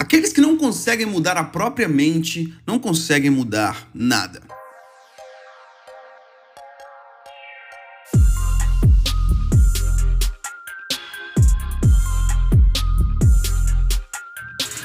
[0.00, 4.40] Aqueles que não conseguem mudar a própria mente não conseguem mudar nada.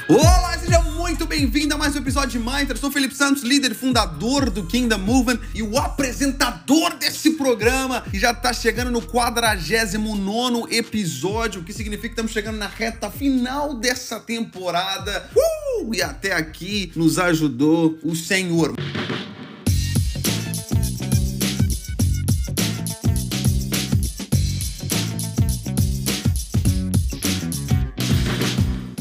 [0.08, 0.53] Olá,
[1.04, 2.78] muito bem-vindo a mais um episódio de Mindset.
[2.78, 8.02] Sou Felipe Santos, líder fundador do Kingdom Movement e o apresentador desse programa.
[8.10, 13.10] E já tá chegando no 49 episódio, o que significa que estamos chegando na reta
[13.10, 15.28] final dessa temporada.
[15.36, 15.94] Uh!
[15.94, 18.74] E até aqui nos ajudou o Senhor.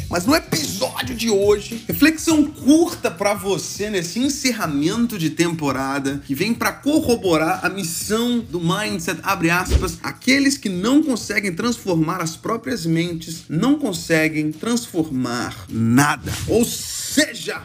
[0.09, 0.72] Mas no episódio
[1.11, 7.69] de hoje, reflexão curta para você nesse encerramento de temporada que vem para corroborar a
[7.69, 14.51] missão do mindset, abre aspas, aqueles que não conseguem transformar as próprias mentes, não conseguem
[14.51, 16.31] transformar nada.
[16.47, 17.02] Ou seja,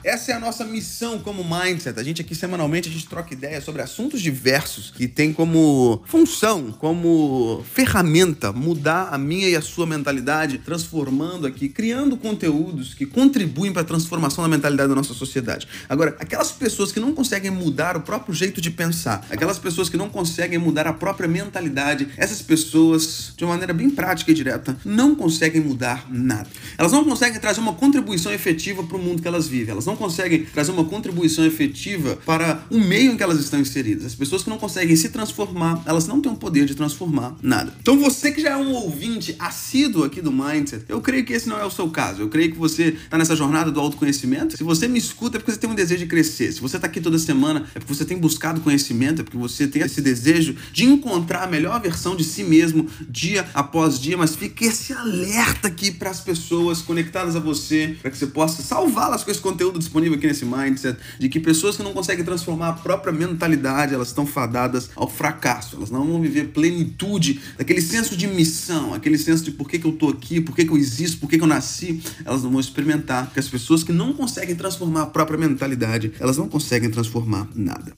[0.05, 1.99] essa é a nossa missão como mindset.
[1.99, 6.73] A gente aqui semanalmente a gente troca ideias sobre assuntos diversos que tem como função,
[6.73, 13.73] como ferramenta mudar a minha e a sua mentalidade, transformando aqui, criando conteúdos que contribuem
[13.73, 15.67] para a transformação da mentalidade da nossa sociedade.
[15.89, 19.97] Agora, aquelas pessoas que não conseguem mudar o próprio jeito de pensar, aquelas pessoas que
[19.97, 24.77] não conseguem mudar a própria mentalidade, essas pessoas, de uma maneira bem prática e direta,
[24.85, 26.49] não conseguem mudar nada.
[26.77, 29.73] Elas não conseguem trazer uma contribuição efetiva para o mundo que elas vivem.
[29.73, 34.07] Elas não conseguem trazer uma contribuição efetiva para o meio em que elas estão inseridas.
[34.07, 37.75] As pessoas que não conseguem se transformar, elas não têm o poder de transformar nada.
[37.81, 41.49] Então você que já é um ouvinte assíduo aqui do Mindset, eu creio que esse
[41.49, 42.23] não é o seu caso.
[42.23, 44.57] Eu creio que você está nessa jornada do autoconhecimento.
[44.57, 46.53] Se você me escuta é porque você tem um desejo de crescer.
[46.53, 49.67] Se você está aqui toda semana é porque você tem buscado conhecimento, é porque você
[49.67, 54.17] tem esse desejo de encontrar a melhor versão de si mesmo dia após dia.
[54.17, 58.63] Mas fique esse alerta aqui para as pessoas conectadas a você, para que você possa
[58.63, 62.69] salvá-las com esse conteúdo disponível aqui nesse Mindset, de que pessoas que não conseguem transformar
[62.69, 65.77] a própria mentalidade, elas estão fadadas ao fracasso.
[65.77, 69.87] Elas não vão viver plenitude, daquele senso de missão, aquele senso de por que, que
[69.87, 72.01] eu tô aqui, por que, que eu existo, por que, que eu nasci.
[72.25, 76.39] Elas não vão experimentar, porque as pessoas que não conseguem transformar a própria mentalidade, elas
[76.39, 77.93] não conseguem transformar nada.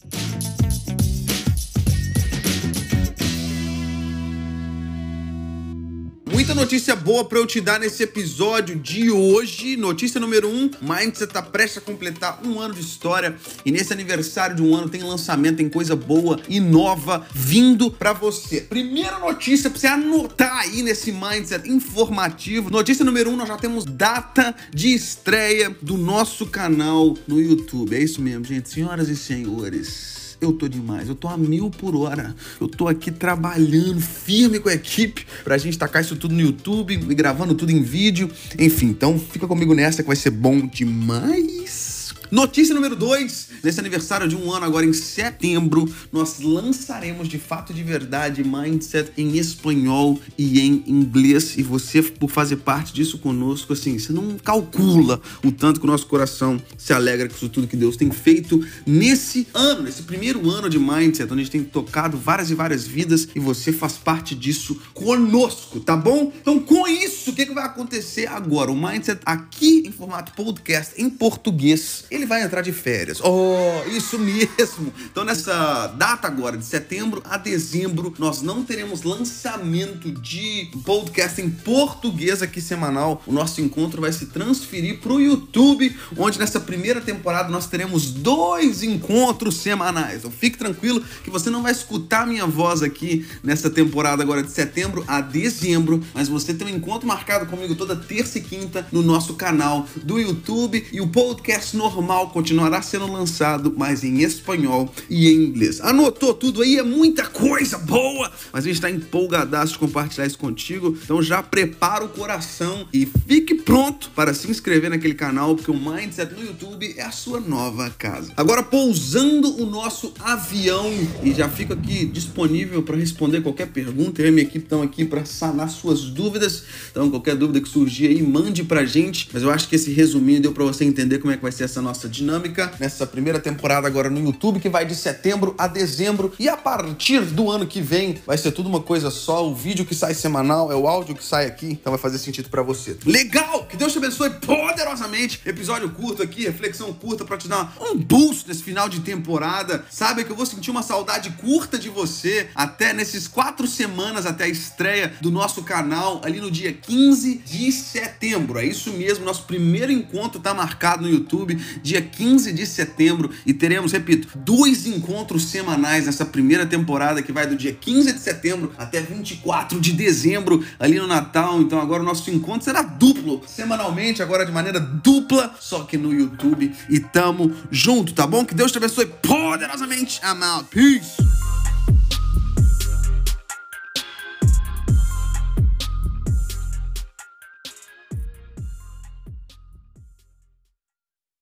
[6.51, 9.77] Muita notícia boa para eu te dar nesse episódio de hoje.
[9.77, 13.93] Notícia número 1: um, Mindset está prestes a completar um ano de história e nesse
[13.93, 18.63] aniversário de um ano tem lançamento, tem coisa boa e nova vindo para você.
[18.63, 22.69] Primeira notícia para você anotar aí nesse Mindset informativo.
[22.69, 27.95] Notícia número 1: um, nós já temos data de estreia do nosso canal no YouTube.
[27.95, 28.69] É isso mesmo, gente.
[28.69, 32.35] Senhoras e senhores eu tô demais, eu tô a mil por hora.
[32.61, 36.95] Eu tô aqui trabalhando firme com a equipe pra gente tacar isso tudo no YouTube
[36.95, 38.31] e gravando tudo em vídeo.
[38.59, 41.90] Enfim, então fica comigo nessa que vai ser bom demais.
[42.31, 43.49] Notícia número 2.
[43.65, 49.11] Nesse aniversário de um ano, agora em setembro, nós lançaremos de fato de verdade Mindset
[49.17, 51.59] em espanhol e em inglês.
[51.59, 55.91] E você, por fazer parte disso conosco, assim, você não calcula o tanto que o
[55.91, 60.49] nosso coração se alegra com isso tudo que Deus tem feito nesse ano, nesse primeiro
[60.49, 63.95] ano de Mindset, onde a gente tem tocado várias e várias vidas e você faz
[63.95, 66.33] parte disso conosco, tá bom?
[66.41, 68.71] Então, com isso, o que, que vai acontecer agora?
[68.71, 73.21] O Mindset aqui em formato podcast em português ele vai entrar de férias.
[73.23, 74.93] Oh, isso mesmo!
[75.11, 81.49] Então, nessa data agora, de setembro a dezembro, nós não teremos lançamento de podcast em
[81.49, 83.23] português aqui semanal.
[83.27, 88.11] O nosso encontro vai se transferir para o YouTube, onde nessa primeira temporada nós teremos
[88.11, 90.19] dois encontros semanais.
[90.19, 94.51] Então, fique tranquilo que você não vai escutar minha voz aqui nessa temporada agora de
[94.51, 99.03] setembro a dezembro, mas você tem um encontro marcado comigo toda terça e quinta no
[99.03, 104.93] nosso canal do YouTube e o podcast normal normal continuará sendo lançado, mas em espanhol
[105.09, 105.81] e em inglês.
[105.81, 106.77] Anotou tudo aí?
[106.77, 108.31] É muita coisa boa!
[108.53, 110.97] Mas a gente está empolgadaço de compartilhar isso contigo.
[111.05, 115.75] Então já prepara o coração e fique pronto para se inscrever naquele canal, porque o
[115.75, 118.33] Mindset no YouTube é a sua nova casa.
[118.37, 120.91] Agora pousando o nosso avião
[121.23, 124.21] e já fico aqui disponível para responder qualquer pergunta.
[124.21, 126.65] Eu e minha equipe estão aqui para sanar suas dúvidas.
[126.91, 129.29] Então qualquer dúvida que surgir aí, mande pra gente.
[129.33, 131.65] Mas eu acho que esse resuminho deu para você entender como é que vai ser
[131.65, 135.67] essa nossa nossa dinâmica nessa primeira temporada agora no YouTube, que vai de setembro a
[135.67, 136.33] dezembro.
[136.39, 139.47] E a partir do ano que vem vai ser tudo uma coisa só.
[139.47, 142.49] O vídeo que sai semanal é o áudio que sai aqui, então vai fazer sentido
[142.49, 142.97] para você.
[143.05, 143.67] Legal!
[143.67, 145.43] Que Deus te abençoe poderosamente.
[145.45, 149.85] Episódio curto aqui, reflexão curta para te dar um boost nesse final de temporada.
[149.91, 154.45] Sabe que eu vou sentir uma saudade curta de você até nesses quatro semanas até
[154.45, 158.59] a estreia do nosso canal ali no dia 15 de setembro.
[158.59, 161.59] É isso mesmo, nosso primeiro encontro está marcado no YouTube,
[161.91, 167.47] dia 15 de setembro, e teremos, repito, dois encontros semanais nessa primeira temporada que vai
[167.47, 171.61] do dia 15 de setembro até 24 de dezembro, ali no Natal.
[171.61, 176.13] Então agora o nosso encontro será duplo, semanalmente, agora de maneira dupla, só que no
[176.13, 176.73] YouTube.
[176.89, 178.45] E tamo junto, tá bom?
[178.45, 180.21] Que Deus te abençoe poderosamente.
[180.23, 180.69] I'm out.
[180.71, 181.50] Peace.